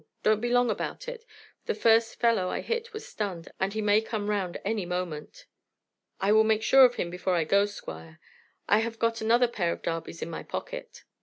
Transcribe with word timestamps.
Don't 0.23 0.41
be 0.41 0.49
long 0.49 0.71
about 0.71 1.07
it; 1.07 1.25
the 1.67 1.75
first 1.75 2.19
fellow 2.19 2.49
I 2.49 2.61
hit 2.61 2.91
was 2.91 3.07
stunned, 3.07 3.51
and 3.59 3.71
he 3.71 3.81
may 3.83 4.01
come 4.01 4.31
round 4.31 4.59
any 4.65 4.83
moment." 4.83 5.45
"I 6.19 6.31
will 6.31 6.43
make 6.43 6.63
sure 6.63 6.85
of 6.85 6.95
him 6.95 7.11
before 7.11 7.35
I 7.35 7.43
go, 7.43 7.67
Squire. 7.67 8.19
I 8.67 8.79
have 8.79 8.97
got 8.97 9.21
another 9.21 9.47
pair 9.47 9.71
of 9.71 9.83
darbys 9.83 10.23
in 10.23 10.29
my 10.31 10.41
pocket." 10.41 11.03